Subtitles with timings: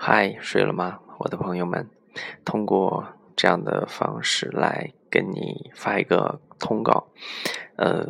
[0.00, 1.90] 嗨，睡了吗，我的朋友们？
[2.44, 7.08] 通过这样的方式来跟你发一个通告，
[7.74, 8.06] 呃，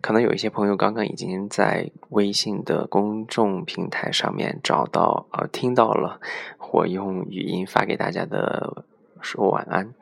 [0.00, 6.22] 可能有一些朋友刚刚已经在微信的公众平台上面找到呃听到了
[6.72, 8.86] 我用语音发给大家的
[9.20, 9.92] 说晚安。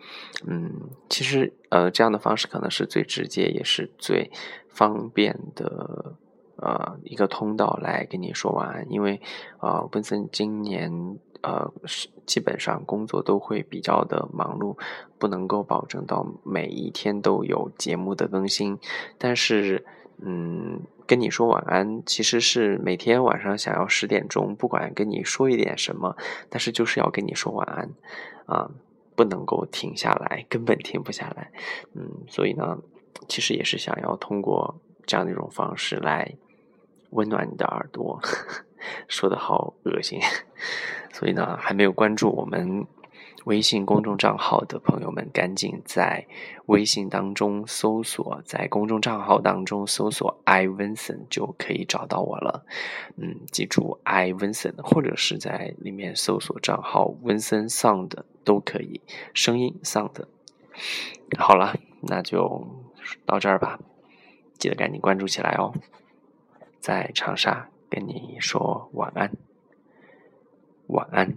[0.46, 4.30] 嗯，其实呃这样的方式可能是最直接也是最
[4.68, 6.14] 方便的。
[6.62, 9.20] 呃，一个通道来跟你说晚安，因为
[9.58, 14.78] 呃，温森今年呃是基本上工作都会比较的忙碌，
[15.18, 18.78] 不能够保证到每一天都有节目的更新。
[19.18, 19.84] 但是，
[20.24, 26.16] 嗯，跟你说晚安，其实是每天晚上想要十点钟，不管跟你说一点什么，
[26.48, 27.90] 但是就是要跟你说晚安
[28.46, 28.70] 啊，
[29.16, 31.50] 不能够停下来，根本停不下来。
[31.94, 32.78] 嗯，所以呢，
[33.26, 36.36] 其实也是想要通过这样的一种方式来。
[37.12, 38.20] 温暖你的耳朵，
[39.08, 40.20] 说的好恶心，
[41.12, 42.86] 所以呢，还没有关注我们
[43.44, 46.26] 微信公众账号的朋友们，赶紧在
[46.66, 52.64] 微信当中搜索，在公众账号当中搜索 “i Vincent” 就可以找到我了。
[53.16, 58.10] 嗯，记住 “i Vincent”，或者是在里面搜索账号 “Vincent Sound”
[58.44, 59.00] 都可以，
[59.34, 60.24] 声音 Sound。
[61.36, 62.66] 好了，那就
[63.26, 63.80] 到这儿吧，
[64.58, 65.74] 记得赶紧关注起来哦。
[66.82, 69.30] 在长沙跟你说晚安，
[70.88, 71.36] 晚安。